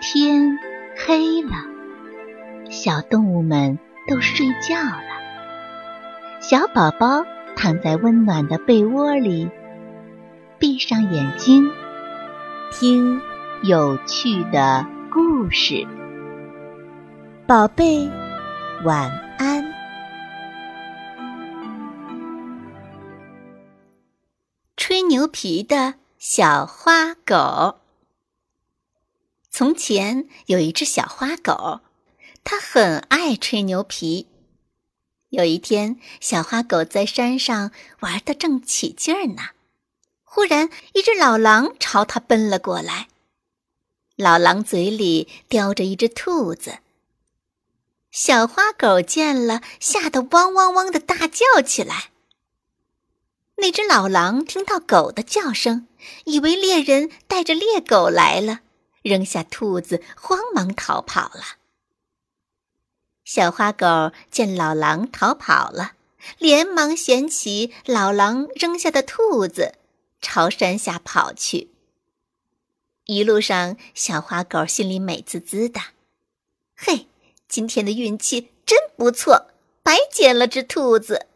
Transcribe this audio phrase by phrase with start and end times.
[0.00, 0.56] 天
[0.96, 1.50] 黑了，
[2.70, 5.02] 小动物们都睡觉了。
[6.40, 7.24] 小宝宝
[7.56, 9.50] 躺在温暖的被窝里，
[10.56, 11.68] 闭上眼睛，
[12.70, 13.20] 听
[13.64, 15.84] 有趣的故事。
[17.44, 18.08] 宝贝，
[18.84, 19.64] 晚安。
[24.76, 27.80] 吹牛皮的小花狗。
[29.58, 31.80] 从前有一只小花狗，
[32.44, 34.28] 它很爱吹牛皮。
[35.30, 39.48] 有一天，小花狗在山上玩的正起劲儿呢，
[40.22, 43.08] 忽然一只老狼朝它奔了过来。
[44.14, 46.78] 老狼嘴里叼着一只兔子。
[48.12, 52.10] 小花狗见了，吓得汪汪汪的大叫起来。
[53.56, 55.88] 那只老狼听到狗的叫声，
[56.26, 58.60] 以为猎人带着猎狗来了。
[59.08, 61.42] 扔下兔子，慌忙逃跑了。
[63.24, 65.92] 小花狗见老狼逃跑了，
[66.36, 69.74] 连忙捡起老狼扔下的兔子，
[70.20, 71.70] 朝山下跑去。
[73.06, 75.80] 一路上，小花狗心里美滋滋的
[76.76, 77.06] ：“嘿，
[77.48, 79.48] 今天的运气真不错，
[79.82, 81.26] 白捡了只兔子。”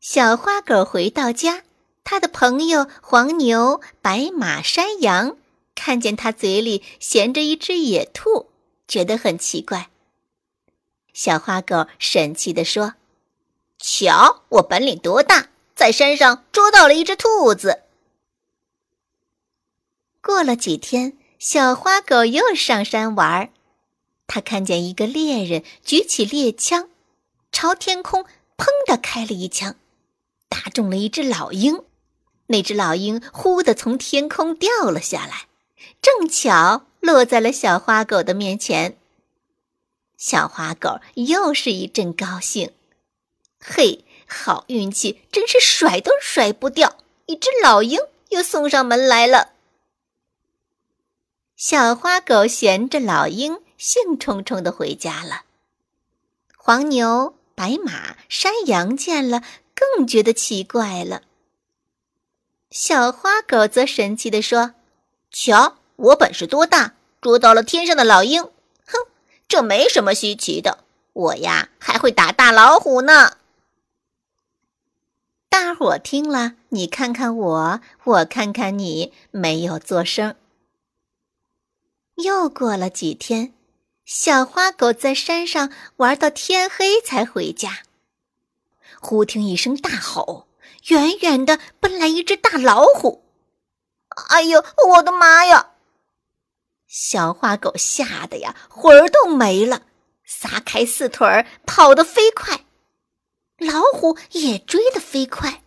[0.00, 1.62] 小花狗回到家，
[2.02, 5.36] 它的朋友黄牛、白马、山羊。
[5.78, 8.50] 看见他嘴里衔着一只野兔，
[8.88, 9.90] 觉得很奇怪。
[11.14, 12.94] 小花狗神气地说
[13.78, 17.84] ：“瞧我本领多大，在山上捉到了一只兔子。”
[20.20, 23.52] 过了几天，小花狗又上山玩，
[24.26, 26.90] 他看见一个猎人举起猎枪，
[27.52, 28.24] 朝天空
[28.56, 29.76] 砰的开了一枪，
[30.48, 31.84] 打中了一只老鹰。
[32.48, 35.47] 那只老鹰忽的从天空掉了下来。
[36.00, 38.96] 正巧落在了小花狗的面前。
[40.16, 42.72] 小花狗又是一阵高兴，
[43.60, 46.96] 嘿，好运气，真是甩都甩不掉！
[47.26, 48.00] 一只老鹰
[48.30, 49.50] 又送上门来了。
[51.56, 55.42] 小花狗衔着老鹰，兴冲冲的回家了。
[56.56, 59.42] 黄牛、白马、山羊见了，
[59.74, 61.22] 更觉得奇怪了。
[62.70, 64.74] 小花狗则神气的说
[65.30, 68.40] ：“瞧。”我本事多大，捉到了天上的老鹰！
[68.86, 69.08] 哼，
[69.48, 70.84] 这没什么稀奇的。
[71.12, 73.36] 我呀，还会打大老虎呢。
[75.48, 80.36] 大伙听了，你看看我，我看看你，没有作声。
[82.14, 83.52] 又过了几天，
[84.04, 87.80] 小花狗在山上玩到天黑才回家。
[89.00, 90.46] 忽听一声大吼，
[90.90, 93.24] 远远的奔来一只大老虎。
[94.28, 95.70] 哎呦，我的妈呀！
[96.86, 99.82] 小花狗吓得呀，魂儿都没了，
[100.24, 102.64] 撒开四腿儿跑得飞快，
[103.58, 105.62] 老虎也追得飞快。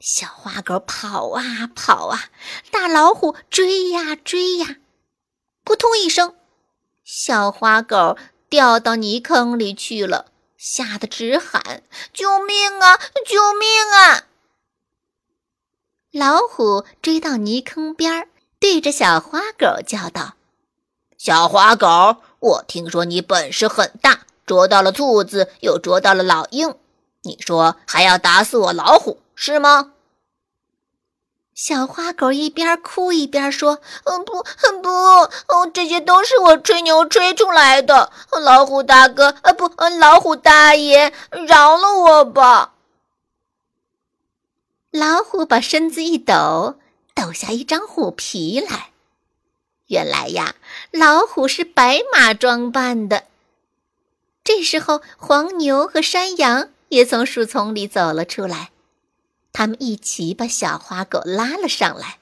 [0.00, 1.42] 小花狗跑啊
[1.74, 2.30] 跑啊，
[2.70, 4.76] 大老虎追呀追呀，
[5.64, 6.36] 扑通一声，
[7.04, 11.82] 小花狗掉到泥坑里去了，吓得直喊
[12.12, 12.96] ：“救命啊！
[13.26, 14.24] 救命啊！”
[16.12, 18.28] 老虎追到泥坑边儿。
[18.60, 20.34] 对着小花狗叫道
[21.16, 26.74] ：“小花狗，我听说你本事很大，捉到了兔子，又捉到了老鹰，
[27.22, 29.92] 你说还要打死我老虎，是吗？”
[31.56, 34.42] 小花狗一边哭一边说：“嗯，不，
[34.82, 38.12] 不，哦，这些都是我吹牛吹出来的。
[38.42, 41.12] 老虎大哥，啊，不，老虎大爷，
[41.48, 42.71] 饶了我吧！”
[44.92, 46.76] 老虎把身子一抖。
[47.14, 48.90] 抖下一张虎皮来，
[49.88, 50.56] 原来呀，
[50.90, 53.24] 老虎是白马装扮的。
[54.42, 58.70] 这时候，黄牛和山羊也从树丛里走了出来，
[59.52, 62.18] 他们一起把小花狗拉了上来。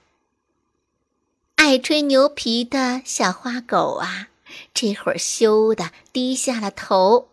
[1.55, 4.29] 爱吹牛皮的小花狗啊，
[4.75, 7.29] 这会儿羞得低下了头，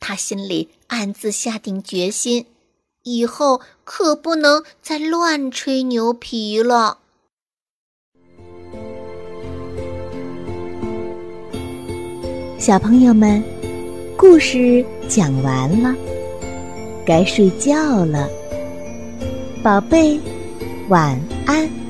[0.00, 2.46] 他心里暗自下定决心。
[3.06, 6.98] 以后可不能再乱吹牛皮了。
[12.58, 13.40] 小朋友们，
[14.16, 15.94] 故事讲完了，
[17.06, 18.28] 该睡觉了，
[19.62, 20.18] 宝贝，
[20.88, 21.16] 晚
[21.46, 21.85] 安。